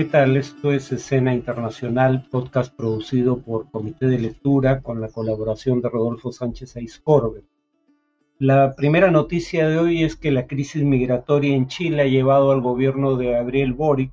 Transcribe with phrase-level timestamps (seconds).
[0.00, 0.38] ¿qué tal?
[0.38, 6.32] Esto es Escena Internacional, podcast producido por Comité de Lectura con la colaboración de Rodolfo
[6.32, 7.42] Sánchez Aizcorbe.
[8.38, 12.62] La primera noticia de hoy es que la crisis migratoria en Chile ha llevado al
[12.62, 14.10] gobierno de Gabriel Boric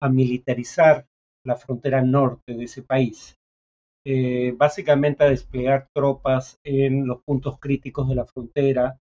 [0.00, 1.06] a militarizar
[1.44, 3.38] la frontera norte de ese país.
[4.04, 8.98] Eh, básicamente a desplegar tropas en los puntos críticos de la frontera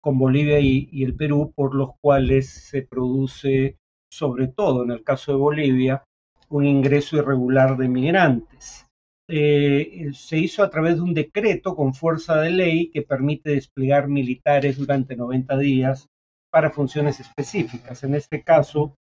[0.00, 3.78] con Bolivia y, el Perú, por los cuales se produce,
[4.10, 6.04] sobre todo en el caso de Bolivia,
[6.48, 8.86] un ingreso irregular de migrantes.
[9.28, 14.08] Eh, se hizo a través de un decreto con fuerza de ley que permite desplegar
[14.08, 16.08] militares durante 90 días
[16.50, 18.02] para funciones específicas.
[18.02, 18.96] En este caso,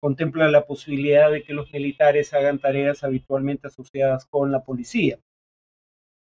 [0.00, 5.18] contempla la posibilidad de que los militares hagan tareas habitualmente asociadas con la policía,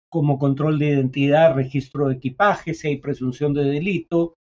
[0.09, 4.33] como control de identidad, registro de equipaje, si hay presunción de delito,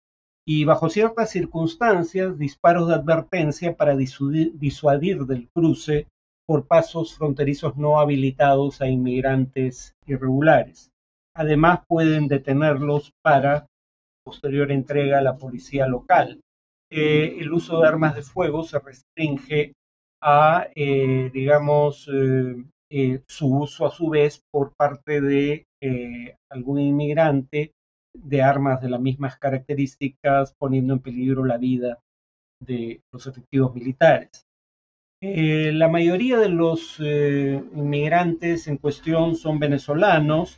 [0.52, 6.08] y bajo ciertas circunstancias, disparos de advertencia para disuadir, del cruce
[6.48, 10.90] por pasos fronterizos no habilitados a inmigrantes irregulares.
[11.36, 13.68] Además, pueden detenerlos para
[14.26, 16.42] posterior entrega a la policía local.
[16.92, 19.74] Eh, el uso de armas de fuego se restringe
[20.20, 25.68] a, eh, digamos, eh, su uso a su vez por parte de
[26.50, 27.74] algún inmigrante
[28.14, 32.00] de armas de las mismas características, poniendo en peligro la vida
[32.62, 34.46] de los efectivos militares.
[35.22, 40.58] la mayoría de los inmigrantes en cuestión son venezolanos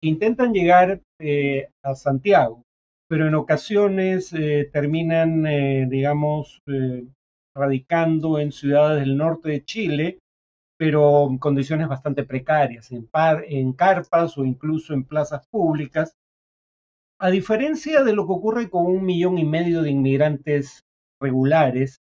[0.00, 1.00] que intentan llegar
[1.82, 2.64] a Santiago
[3.10, 7.08] pero en ocasiones eh, terminan, eh, digamos, eh,
[7.56, 10.18] radicando en ciudades del norte de Chile,
[10.78, 13.08] pero en condiciones bastante precarias, en,
[13.48, 16.14] en carpas o incluso en plazas públicas,
[17.20, 20.86] a diferencia de lo que ocurre con un millón y medio de inmigrantes
[21.20, 22.00] regulares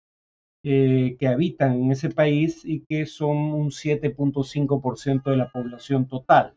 [0.63, 6.55] que habitan en ese país y que son un 7.5% de la población total.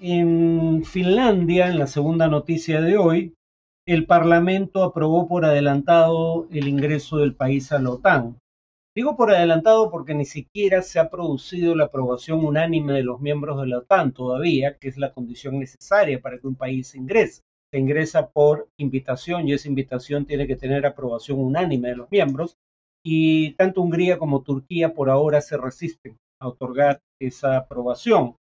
[0.00, 3.34] En Finlandia, en la segunda noticia de hoy,
[3.86, 8.41] el Parlamento aprobó por adelantado el ingreso del país a la OTAN.
[8.94, 13.58] Digo por adelantado porque ni siquiera se ha producido la aprobación unánime de los miembros
[13.58, 17.40] de la OTAN todavía, que es la condición necesaria para que un país ingrese.
[17.70, 22.58] Se ingresa por invitación y esa invitación tiene que tener aprobación unánime de los miembros
[23.02, 28.36] y tanto Hungría como Turquía por ahora se resisten a otorgar esa aprobación.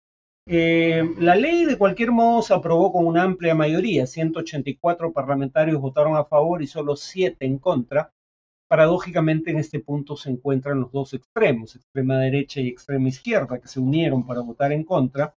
[0.48, 6.16] Eh, la ley de cualquier modo se aprobó con una amplia mayoría, 184 parlamentarios votaron
[6.18, 8.12] a favor y solo 7 en contra.
[8.70, 13.68] Paradójicamente en este punto se encuentran los dos extremos, extrema derecha y extrema izquierda, que
[13.68, 15.34] se unieron para votar en contra.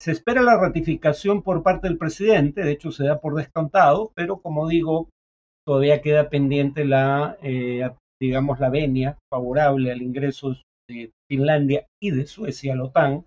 [0.00, 4.38] Se espera la ratificación por parte del presidente, de hecho se da por descontado, pero
[4.38, 5.08] como digo,
[5.64, 7.88] todavía queda pendiente la, eh,
[8.20, 10.56] digamos, la venia favorable al ingreso
[10.88, 13.24] de Finlandia y de Suecia a la OTAN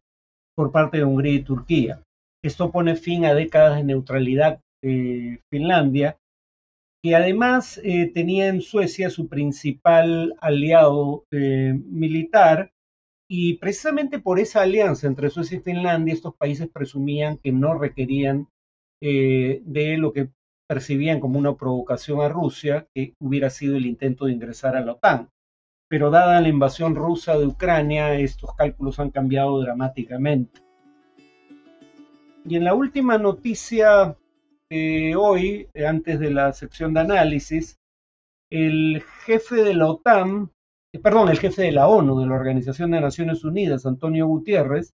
[0.57, 2.03] por parte de Hungría y Turquía.
[2.43, 6.17] Esto pone fin a décadas de neutralidad de Finlandia,
[7.03, 12.73] que además eh, tenía en Suecia su principal aliado eh, militar,
[13.29, 18.47] y precisamente por esa alianza entre Suecia y Finlandia, estos países presumían que no requerían
[19.01, 20.29] eh, de lo que
[20.67, 24.93] percibían como una provocación a Rusia, que hubiera sido el intento de ingresar a la
[24.93, 25.29] OTAN
[25.87, 30.61] pero dada la invasión rusa de Ucrania, estos cálculos han cambiado dramáticamente.
[32.45, 34.17] Y en la última noticia
[34.69, 37.77] hoy, antes de la sección de análisis,
[38.51, 40.51] el jefe de la OTAN,
[40.93, 44.93] eh, perdón, el jefe de la ONU, de la Organización de Naciones Unidas, Antonio Gutiérrez,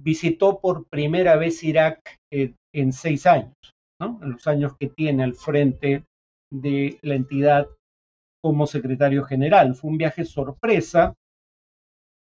[0.00, 3.54] visitó por primera vez Irak eh, en seis años,
[4.00, 6.04] en los años que tiene al frente
[6.50, 7.68] de la entidad
[8.42, 9.74] como secretario general.
[9.74, 11.14] Fue un viaje sorpresa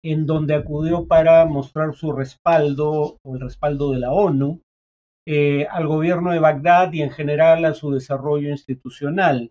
[0.04, 4.60] en donde acudió para mostrar su respaldo o el respaldo de la ONU
[5.26, 9.50] eh, al gobierno de Bagdad y en general a su desarrollo institucional.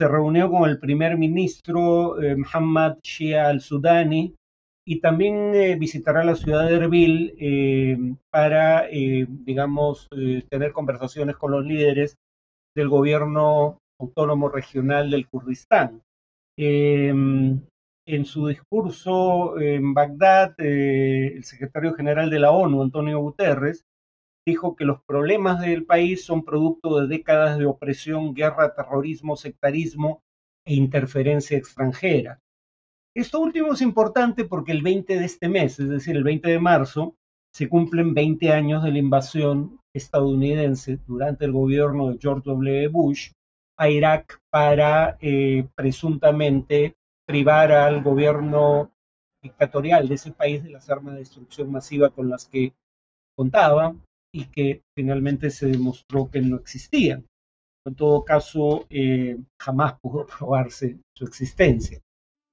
[0.00, 4.34] Se reunió con el primer ministro eh, Muhammad Shia al-Sudani
[4.86, 10.08] y también eh, visitará la ciudad de Erbil para, digamos,
[10.48, 12.16] tener conversaciones con los líderes
[12.74, 16.00] del gobierno autónomo regional del Kurdistán.
[16.56, 17.60] Em,
[18.06, 23.84] en su discurso en Bagdad, eh, el secretario general de la ONU, Antonio Guterres,
[24.46, 30.22] dijo que los problemas del país son producto de décadas de opresión, guerra, terrorismo, sectarismo
[30.64, 32.40] e interferencia extranjera.
[33.14, 36.58] Esto último es importante porque el 20 de este mes, es decir, el 20 de
[36.58, 37.16] marzo,
[37.52, 42.88] se cumplen 20 años de la invasión estadounidense durante el gobierno de George W.
[42.88, 43.32] Bush
[43.76, 46.94] a Irak para eh, presuntamente
[47.26, 48.92] privar al gobierno
[49.42, 52.74] dictatorial de ese país de las armas de destrucción masiva con las que
[53.36, 53.94] contaba
[54.32, 57.26] y que finalmente se demostró que no existían.
[57.86, 62.00] En todo caso, eh, jamás pudo probarse su existencia.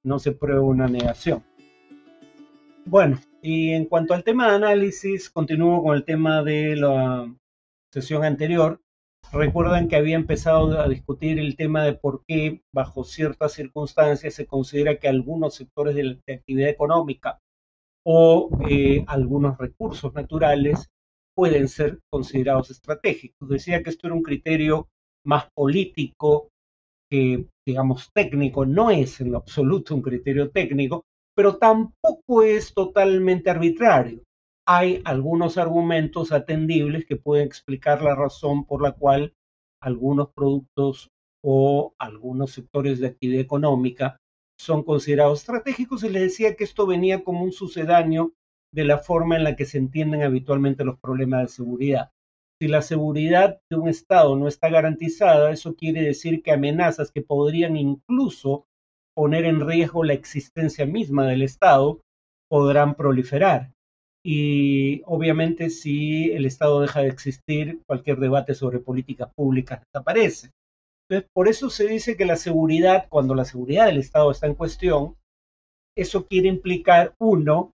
[0.03, 1.43] No se prueba una negación.
[2.85, 7.29] Bueno, y en cuanto al tema de análisis, continúo con el tema de la
[7.91, 8.81] sesión anterior.
[9.33, 14.45] Recuerdan que había empezado a discutir el tema de por qué, bajo ciertas circunstancias, se
[14.45, 17.41] considera que algunos sectores de la actividad económica
[18.05, 20.89] o eh, algunos recursos naturales
[21.37, 23.47] pueden ser considerados estratégicos.
[23.47, 24.87] Decía que esto era un criterio
[25.23, 26.49] más político
[27.11, 28.65] que, digamos, técnico.
[28.65, 31.05] No es en lo absoluto un criterio técnico,
[31.35, 34.23] pero tampoco es totalmente arbitrario.
[34.67, 39.35] Hay algunos argumentos atendibles que pueden explicar la razón por la cual
[39.79, 41.09] algunos productos
[41.45, 44.17] o algunos sectores de actividad económica
[44.59, 48.33] son considerados estratégicos y les decía que esto venía como un sucedáneo
[48.73, 52.11] de la forma en la que se entienden habitualmente los problemas de seguridad.
[52.59, 57.21] Si la seguridad de un Estado no está garantizada, eso quiere decir que amenazas que
[57.21, 58.65] podrían incluso
[59.15, 62.01] poner en riesgo la existencia misma del Estado
[62.49, 63.71] podrán proliferar.
[64.25, 70.51] Y obviamente si el Estado deja de existir, cualquier debate sobre políticas públicas desaparece.
[71.09, 74.55] Entonces, por eso se dice que la seguridad, cuando la seguridad del Estado está en
[74.55, 75.15] cuestión,
[75.95, 77.71] eso quiere implicar, uno,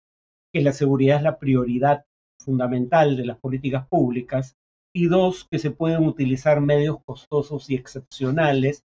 [0.53, 2.05] que la seguridad es la prioridad
[2.39, 4.55] fundamental de las políticas públicas,
[4.93, 8.83] y dos, que se pueden utilizar medios costosos y excepcionales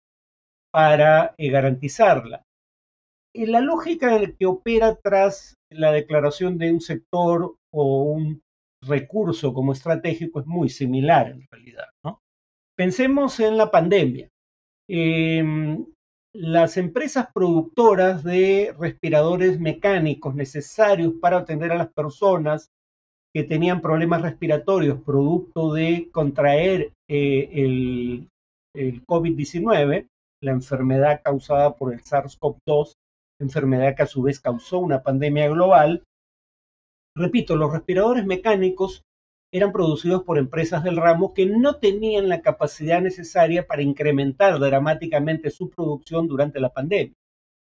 [0.72, 2.44] para eh, garantizarla.
[3.34, 8.42] Y la lógica que opera tras la declaración de un sector o un
[8.82, 11.86] recurso como estratégico es muy similar en realidad.
[12.76, 14.30] Pensemos en la pandemia.
[14.88, 15.86] Em,
[16.34, 22.72] las empresas productoras de respiradores mecánicos necesarios para atender a las personas
[23.34, 28.30] que tenían problemas respiratorios producto de contraer eh, el,
[28.76, 30.08] el COVID-19,
[30.42, 32.94] la enfermedad causada por el SARS-CoV-2,
[33.40, 36.04] enfermedad que a su vez causó una pandemia global.
[37.16, 39.04] Repito, los respiradores mecánicos
[39.54, 45.52] eran producidos por empresas del ramo que no tenían la capacidad necesaria para incrementar dramáticamente
[45.52, 47.14] su producción durante la pandemia.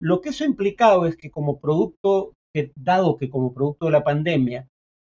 [0.00, 2.32] Lo que eso implicaba es que como producto,
[2.74, 4.66] dado que como producto de la pandemia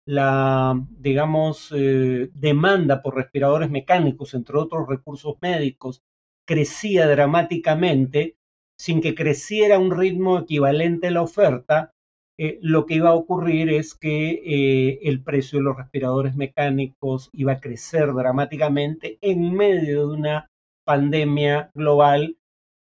[0.05, 6.03] la, digamos, eh, demanda por respiradores mecánicos, entre otros recursos médicos,
[6.45, 8.35] crecía dramáticamente,
[8.77, 11.94] sin que creciera un ritmo equivalente a la oferta,
[12.37, 17.31] eh, lo que iba a ocurrir es que eh, el precio de los respiradores mecánicos
[17.33, 20.51] iba a crecer dramáticamente en medio de una
[20.85, 22.37] pandemia global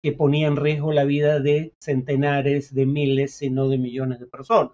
[0.03, 4.27] que ponía en riesgo la vida de centenares de miles, si no de millones de
[4.27, 4.73] personas.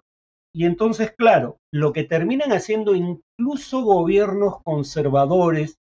[0.53, 5.77] Y entonces, claro, lo que terminan haciendo incluso gobiernos conservadores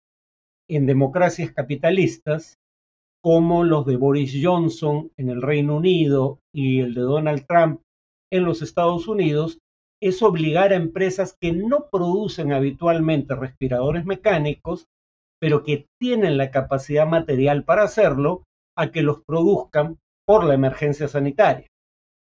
[0.70, 2.58] en democracias capitalistas,
[3.24, 7.82] como los de Boris Johnson en el Reino Unido y el de Donald Trump
[8.32, 9.60] en los Estados Unidos,
[10.02, 14.86] es obligar a empresas que no producen habitualmente respiradores mecánicos,
[15.40, 18.44] pero que tienen la capacidad material para hacerlo,
[18.78, 21.68] a que los produzcan por la emergencia sanitaria.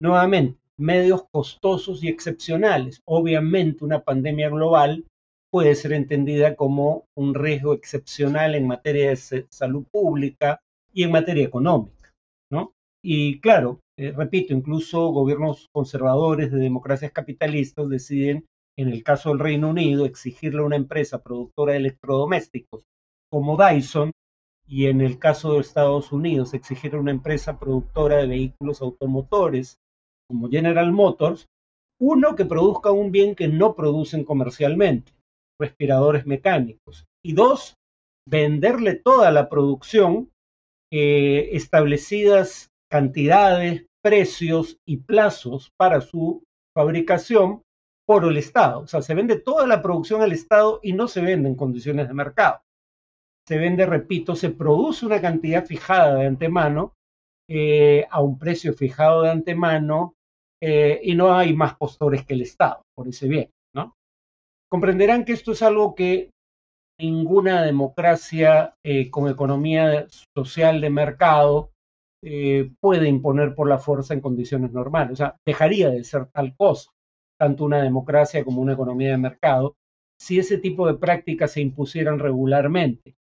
[0.00, 3.00] Nuevamente, medios costosos y excepcionales.
[3.06, 5.04] Obviamente una pandemia global
[5.50, 10.60] puede ser entendida como un riesgo excepcional en materia de salud pública
[10.92, 12.12] y en materia económica,
[12.50, 12.72] ¿no?
[13.06, 18.46] Y claro, eh, repito, incluso gobiernos conservadores de democracias capitalistas deciden,
[18.78, 22.86] en el caso del Reino Unido, exigirle a una empresa productora de electrodomésticos
[23.30, 24.10] como Dyson
[24.66, 29.76] y en el caso de Estados Unidos exigir a una empresa productora de vehículos automotores
[30.26, 31.46] como General Motors,
[32.00, 35.12] uno que produzca un bien que no producen comercialmente,
[35.60, 37.74] respiradores mecánicos, y dos,
[38.26, 40.30] venderle toda la producción,
[40.90, 46.44] eh, establecidas cantidades, precios y plazos para su
[46.76, 47.62] fabricación
[48.06, 48.82] por el Estado.
[48.82, 52.06] O sea, se vende toda la producción al Estado y no se vende en condiciones
[52.06, 52.60] de mercado.
[53.48, 56.92] Se vende, repito, se produce una cantidad fijada de antemano
[57.50, 60.14] eh, a un precio fijado de antemano
[60.62, 63.96] eh, y no hay más postores que el Estado por ese bien, ¿no?
[64.70, 66.30] Comprenderán que esto es algo que
[67.00, 71.73] ninguna democracia eh, con economía social de mercado
[72.80, 75.12] puede imponer por la fuerza en condiciones normales.
[75.12, 76.90] O sea, dejaría de ser tal cosa,
[77.38, 79.76] tanto una democracia como una economía de mercado,
[80.18, 83.14] si ese tipo de prácticas se impusieran regularmente.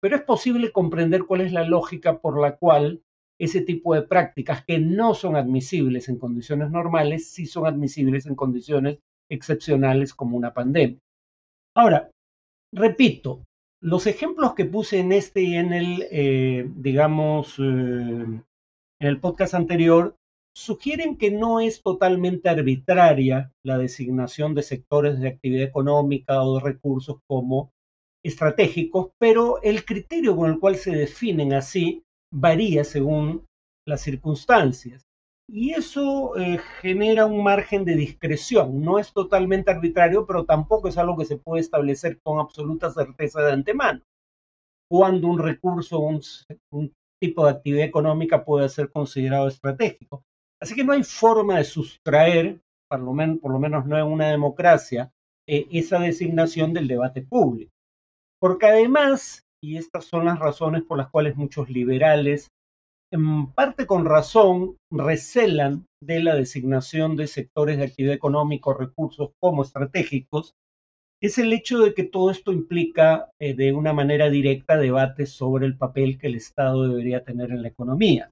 [0.00, 3.02] Pero es posible comprender cuál es la lógica por la cual
[3.38, 8.34] ese tipo de prácticas que no son admisibles en condiciones normales, sí son admisibles en
[8.34, 8.98] condiciones
[9.28, 10.98] excepcionales como una pandemia.
[11.76, 12.10] Ahora,
[12.72, 13.42] repito,
[13.84, 18.42] los ejemplos que puse en este y en el, eh, digamos, eh, en
[18.98, 20.16] el podcast anterior,
[20.56, 26.64] sugieren que no es totalmente arbitraria la designación de sectores de actividad económica o de
[26.64, 27.72] recursos como
[28.24, 33.44] estratégicos, pero el criterio con el cual se definen así varía según
[33.86, 35.04] las circunstancias.
[35.48, 38.80] Y eso eh, genera un margen de discreción.
[38.80, 43.42] No es totalmente arbitrario, pero tampoco es algo que se puede establecer con absoluta certeza
[43.42, 44.00] de antemano.
[44.90, 46.20] Cuando un recurso, un,
[46.70, 50.24] un tipo de actividad económica puede ser considerado estratégico.
[50.60, 55.12] Así que no hay forma de sustraer, por lo menos, no en una democracia,
[55.46, 57.72] eh, esa designación del debate público.
[58.40, 62.50] Porque además, y estas son las razones por las cuales muchos liberales,
[63.14, 69.30] en parte con razón, recelan de la designación de sectores de actividad económica o recursos
[69.38, 70.54] como estratégicos,
[71.22, 75.64] es el hecho de que todo esto implica eh, de una manera directa debates sobre
[75.64, 78.30] el papel que el Estado debería tener en la economía.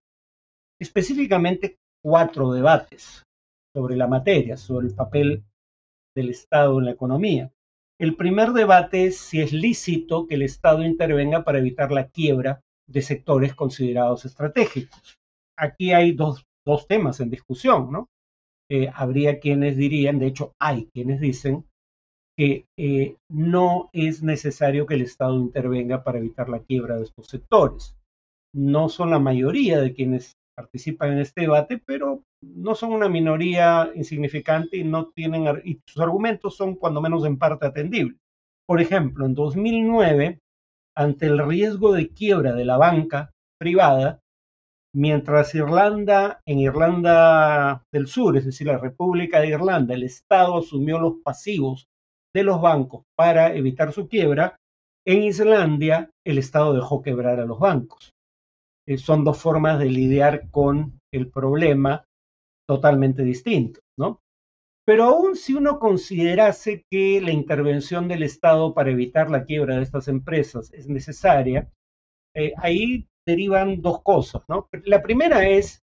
[0.81, 3.23] Específicamente cuatro debates
[3.73, 5.45] sobre la materia, sobre el papel
[6.17, 7.53] del Estado en la economía.
[8.01, 12.63] El primer debate es si es lícito que el Estado intervenga para evitar la quiebra
[12.93, 15.19] de sectores considerados estratégicos.
[15.57, 16.45] Aquí hay dos,
[16.89, 18.09] temas en discusión, ¿no?
[18.71, 21.65] Eh, habría quienes dirían, de hecho hay quienes dicen
[22.37, 27.27] que eh, no es necesario que el Estado intervenga para evitar la quiebra de estos
[27.27, 27.97] sectores.
[28.55, 33.91] No son la mayoría de quienes participan en este debate, pero no son una minoría
[33.95, 38.19] insignificante y no tienen y sus argumentos son cuando menos en parte atendibles.
[38.67, 40.41] Por ejemplo, en 2009,
[40.97, 44.21] ante el riesgo de quiebra de la banca privada,
[44.95, 50.99] mientras Irlanda, en Irlanda del Sur, es decir, la República de Irlanda, el Estado asumió
[50.99, 51.87] los pasivos
[52.35, 54.57] de los bancos para evitar su quiebra,
[55.07, 58.13] en Islandia el Estado dejó quebrar a los bancos.
[58.87, 62.05] Eh, son dos formas de lidiar con el problema
[62.69, 64.21] totalmente distintos, ¿no?
[64.85, 69.83] Pero aún si uno considerase que la intervención del Estado para evitar la quiebra de
[69.83, 71.71] estas empresas es necesaria,
[72.35, 74.69] eh, ahí derivan dos cosas, ¿no?
[74.85, 75.83] La primera es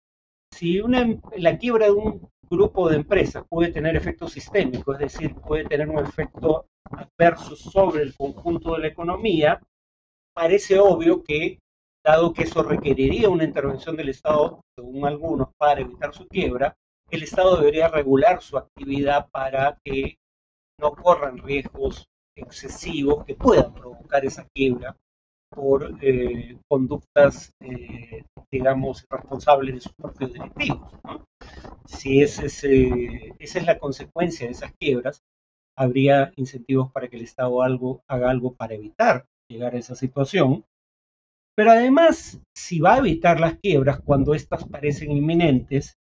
[0.53, 4.99] si una, em, la quiebra de un grupo de empresas puede tener efecto sistémico, es
[4.99, 9.61] decir, puede tener un efecto adverso sobre el conjunto de la economía,
[10.35, 11.61] parece obvio que
[12.05, 16.75] dado que eso requeriría una intervención del Estado, según algunos, para evitar su quiebra,
[17.11, 20.19] el Estado debería regular su actividad para que
[20.79, 24.97] no corran riesgos excesivos que puedan provocar esa quiebra
[25.51, 30.93] por eh, conductas, eh, digamos, responsables de sus propios directivos.
[31.87, 35.23] Si esa es la consecuencia de esas quiebras,
[35.77, 40.65] habría incentivos para que el Estado algo, haga algo para evitar llegar a esa situación
[41.61, 45.99] pero además, si va a evitar las quiebras cuando éstas parecen inminentes,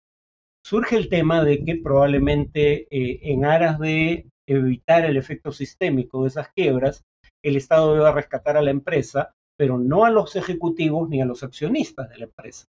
[0.69, 6.27] surge el tema de que probablemente eh, en aras de evitar el efecto sistémico de
[6.27, 7.01] esas quiebras,
[7.43, 11.41] el Estado deba rescatar a la empresa, pero no a los ejecutivos ni a los
[11.41, 12.67] accionistas de la empresa,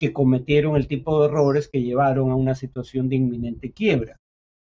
[0.00, 4.16] que cometieron el tipo de errores que llevaron a una situación de inminente quiebra.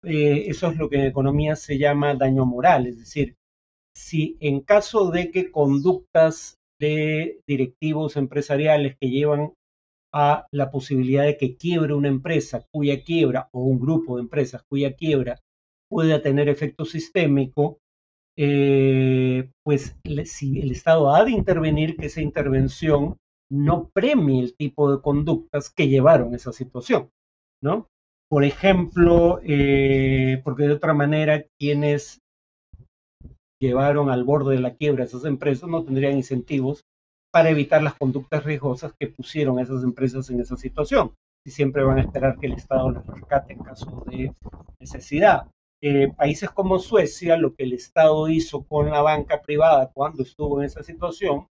[0.04, 3.34] Eh, eso es lo que en economía se llama daño moral, es decir,
[3.92, 9.52] si en caso de que conductas de directivos empresariales que llevan
[10.18, 14.62] a la posibilidad de que quiebre una empresa cuya quiebra o un grupo de empresas
[14.62, 15.42] cuya quiebra
[15.90, 17.80] pueda tener efecto sistémico,
[18.38, 19.94] eh, pues
[20.24, 23.18] si el Estado ha de intervenir, que esa intervención
[23.50, 27.10] no premie el tipo de conductas que llevaron a esa situación,
[27.62, 27.86] ¿no?
[28.30, 32.22] Por ejemplo, eh, porque de otra manera quienes
[33.60, 36.84] llevaron al borde de la quiebra esas empresas no tendrían incentivos
[37.36, 41.12] para evitar las conductas riesgosas que pusieron esas empresas en esa situación.
[41.44, 44.34] Y siempre van a esperar que el Estado les rescate en caso de
[44.80, 45.46] necesidad.
[45.82, 50.58] Eh, países como Suecia, lo que el Estado hizo con la banca privada cuando estuvo
[50.58, 51.46] en esa situación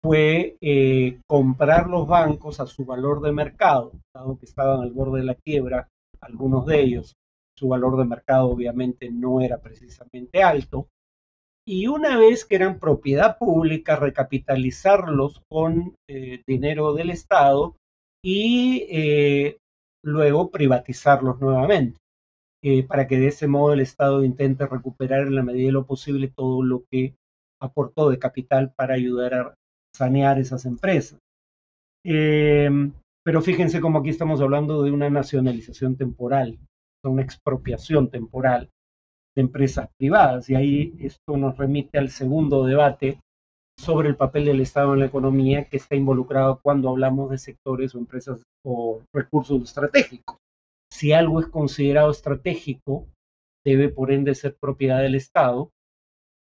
[0.00, 5.18] fue eh, comprar los bancos a su valor de mercado, dado que estaban al borde
[5.18, 5.88] de la quiebra,
[6.20, 7.16] algunos de ellos,
[7.56, 10.86] su valor de mercado obviamente no era precisamente alto,
[11.68, 17.76] y una vez que eran propiedad pública, recapitalizarlos con eh, dinero del Estado
[18.24, 19.58] y eh,
[20.02, 21.98] luego privatizarlos nuevamente,
[22.64, 25.84] eh, para que de ese modo el Estado intente recuperar en la medida de lo
[25.84, 27.16] posible todo lo que
[27.60, 29.54] aportó de capital para ayudar a
[29.94, 31.18] sanear esas empresas.
[32.02, 32.70] Eh,
[33.22, 36.58] pero fíjense cómo aquí estamos hablando de una nacionalización temporal,
[37.04, 38.70] una expropiación temporal
[39.34, 40.48] de empresas privadas.
[40.50, 43.20] Y ahí esto nos remite al segundo debate
[43.78, 47.94] sobre el papel del Estado en la economía que está involucrado cuando hablamos de sectores
[47.94, 50.36] o empresas o recursos estratégicos.
[50.90, 53.06] Si algo es considerado estratégico,
[53.64, 55.70] debe por ende ser propiedad del Estado.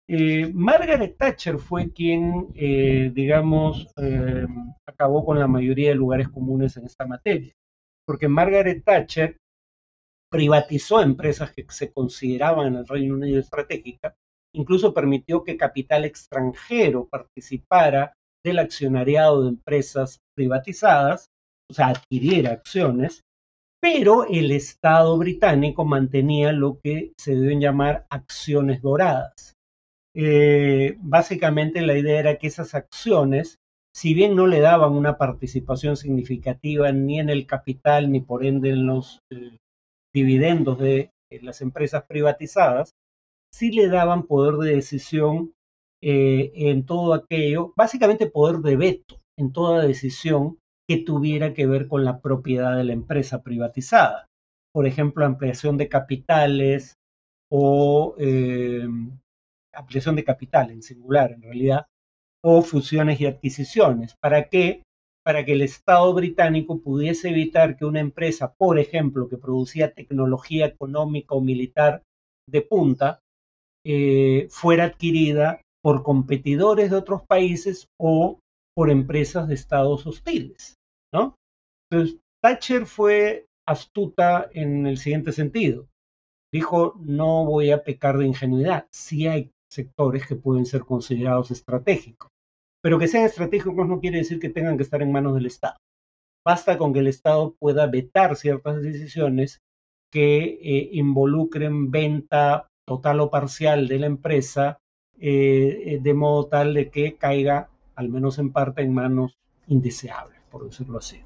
[0.08, 4.46] Eh, Margaret Thatcher fue quien, eh, digamos, eh,
[4.86, 7.54] acabó con la mayoría de lugares comunes en esta materia,
[8.06, 9.38] porque Margaret Thatcher
[10.34, 14.16] privatizó empresas que se consideraban en el Reino Unido estratégicas,
[14.56, 21.28] incluso permitió que capital extranjero participara del accionariado de empresas privatizadas,
[21.70, 23.22] o sea, adquiriera acciones,
[23.80, 29.54] pero el Estado británico mantenía lo que se deben llamar acciones doradas.
[30.16, 33.60] Eh, básicamente la idea era que esas acciones,
[33.96, 38.72] si bien no le daban una participación significativa ni en el capital ni por ende
[38.72, 39.58] en los eh,
[40.13, 42.96] dividendos de las empresas privatizadas,
[43.51, 45.53] sí le daban poder de decisión
[46.01, 51.88] eh, en todo aquello, básicamente poder de veto en toda decisión que tuviera que ver
[51.88, 54.27] con la propiedad de la empresa privatizada.
[54.74, 56.96] Por ejemplo, ampliación de capitales
[57.50, 58.88] o eh,
[59.74, 61.86] ampliación de capital en singular, en realidad,
[62.43, 64.15] o fusiones y adquisiciones.
[64.20, 64.84] ¿Para qué?
[65.25, 70.65] Para que el Estado británico pudiese evitar que una empresa, por ejemplo, que producía tecnología
[70.65, 72.03] económica o militar
[72.50, 73.20] de punta,
[73.86, 78.39] eh, fuera adquirida por competidores de otros países o
[78.75, 80.75] por empresas de estados hostiles,
[81.13, 81.36] ¿no?
[81.92, 85.88] Entonces, Thatcher fue astuta en el siguiente sentido.
[86.53, 88.88] Dijo, no voy a pecar de ingenuidad.
[88.92, 92.30] Sí hay sectores que pueden ser considerados estratégicos,
[92.84, 95.78] pero que sean estratégicos no quiere decir que tengan que estar en manos del Estado.
[96.44, 99.62] Basta con que el Estado pueda vetar ciertas decisiones
[100.12, 104.82] que eh, involucren venta total o parcial de la empresa,
[105.17, 110.65] eh, de modo tal de que caiga al menos en parte, en manos indeseables, por
[110.65, 111.22] decirlo así.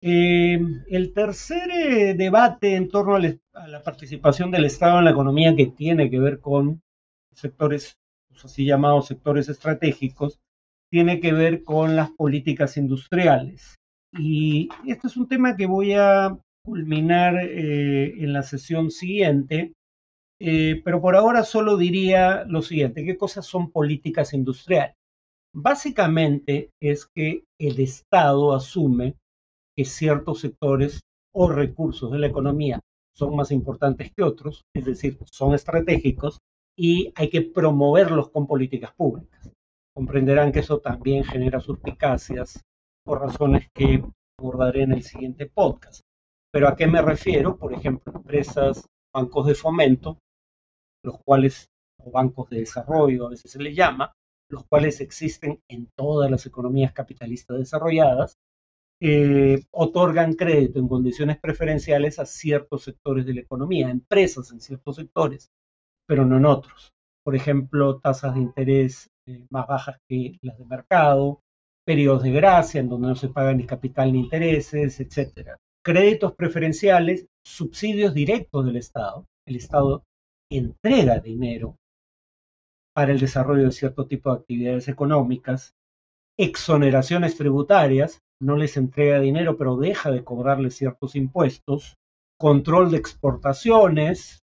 [0.00, 5.54] Eh, el tercer eh, debate en torno a la participación del Estado en la economía
[5.54, 6.82] que tiene que ver con
[7.30, 7.96] sectores,
[8.28, 10.40] pues, así llamados sectores estratégicos,
[10.92, 13.76] tiene que ver con las políticas industriales.
[14.12, 19.72] Y este es un tema que voy a culminar eh, en la sesión siguiente,
[20.84, 24.96] pero por ahora solo diría lo siguiente, ¿qué cosas son políticas industriales?
[25.54, 29.14] Básicamente es que el Estado asume
[29.76, 31.00] que ciertos sectores
[31.32, 32.80] o recursos de la economía
[33.16, 36.38] son más importantes que otros, es decir, son estratégicos
[36.76, 39.52] y hay que promoverlos con políticas públicas.
[39.94, 42.62] Comprenderán que eso también genera suspicacias
[43.04, 44.02] por razones que
[44.38, 46.00] abordaré en el siguiente podcast.
[46.52, 47.56] Pero ¿a qué me refiero?
[47.56, 50.18] Por ejemplo, empresas, bancos de fomento,
[51.04, 51.66] los cuales,
[51.98, 54.12] o bancos de desarrollo a veces se les llama,
[54.50, 58.36] los cuales existen en todas las economías capitalistas desarrolladas,
[59.00, 64.96] eh, otorgan crédito en condiciones preferenciales a ciertos sectores de la economía, empresas en ciertos
[64.96, 65.50] sectores,
[66.06, 66.91] pero no en otros.
[67.24, 71.40] Por ejemplo, tasas de interés eh, más bajas que las de mercado,
[71.84, 75.56] periodos de gracia en donde no se paga ni capital ni intereses, etc.
[75.84, 79.26] Créditos preferenciales, subsidios directos del Estado.
[79.46, 80.04] El Estado
[80.50, 81.76] entrega dinero
[82.94, 85.74] para el desarrollo de cierto tipo de actividades económicas,
[86.38, 91.96] exoneraciones tributarias, no les entrega dinero pero deja de cobrarles ciertos impuestos,
[92.38, 94.41] control de exportaciones,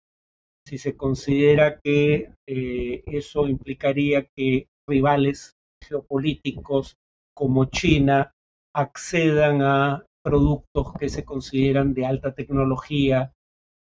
[0.70, 5.54] si se considera que eh, eso implicaría que rivales
[5.84, 6.96] geopolíticos
[7.36, 8.32] como China
[8.76, 13.32] accedan a productos que se consideran de alta tecnología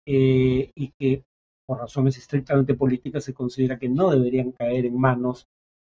[0.08, 1.24] eh, y que
[1.68, 5.48] por razones estrictamente políticas, se considera que no deberían caer en manos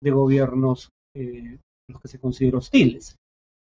[0.02, 3.16] de gobiernos eh, los que se consideran hostiles.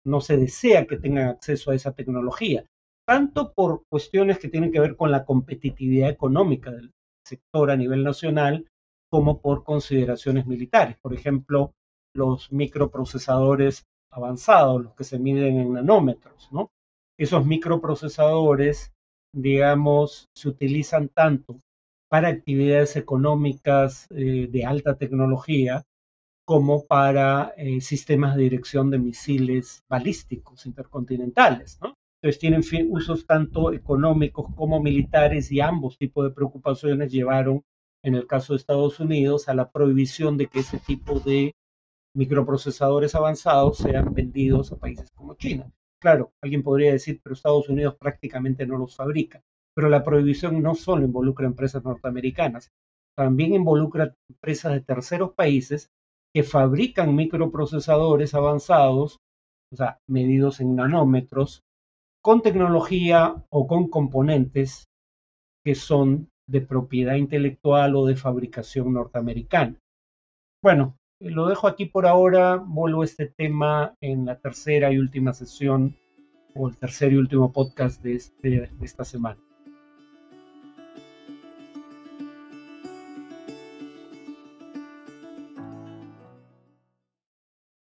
[0.05, 2.63] No se desea que tengan acceso a esa tecnología,
[3.05, 6.91] tanto por cuestiones que tienen que ver con la competitividad económica del
[7.27, 8.65] sector a nivel nacional,
[9.09, 10.97] como por consideraciones militares.
[11.01, 11.73] Por ejemplo,
[12.13, 16.71] los microprocesadores avanzados, los que se miden en nanómetros, ¿no?
[17.17, 18.91] Esos microprocesadores,
[19.33, 21.59] digamos, se utilizan tanto
[22.09, 25.83] para actividades económicas eh, de alta tecnología
[26.45, 31.77] como para eh, sistemas de dirección de misiles balísticos intercontinentales.
[31.81, 31.95] ¿no?
[32.21, 37.63] Entonces tienen usos tanto económicos como militares y ambos tipos de preocupaciones llevaron,
[38.03, 41.53] en el caso de Estados Unidos, a la prohibición de que ese tipo de
[42.15, 45.71] microprocesadores avanzados sean vendidos a países como China.
[45.99, 49.43] Claro, alguien podría decir, pero Estados Unidos prácticamente no los fabrica.
[49.75, 52.71] Pero la prohibición no solo involucra empresas norteamericanas,
[53.15, 55.91] también involucra empresas de terceros países
[56.33, 59.19] que fabrican microprocesadores avanzados,
[59.71, 61.63] o sea, medidos en nanómetros,
[62.27, 64.89] con tecnología o con componentes
[65.63, 69.79] que son de propiedad intelectual o de fabricación norteamericana.
[70.61, 75.31] Bueno, lo dejo aquí por ahora, vuelvo a este tema en la tercera y última
[75.31, 75.95] sesión
[76.53, 79.39] o el tercer y último podcast de, este, de esta semana.